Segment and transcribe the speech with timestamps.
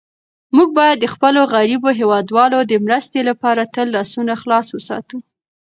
[0.55, 5.17] موږ باید د خپلو غریبو هېوادوالو د مرستې لپاره تل لاسونه خلاص وساتو.